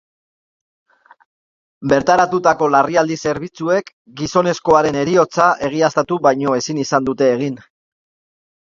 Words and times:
Bertaratutako 1.93 2.69
larrialdi 2.77 3.19
zerbitzuek 3.27 3.93
gizonezkoaren 4.23 5.01
heriotza 5.05 5.55
egiaztatu 5.71 6.23
baino 6.29 6.61
ezin 6.65 6.83
izan 6.89 7.11
dute 7.13 7.35
egin. 7.39 7.67